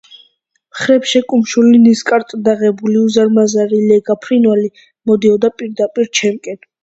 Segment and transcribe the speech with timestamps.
[0.75, 4.73] :მხრებშეკუმშული, ნისკარტდაღებული, უზარმაზარი ლეგა ფრინველი
[5.11, 6.61] მოდიოდა პირდაპირ ჩემკენ.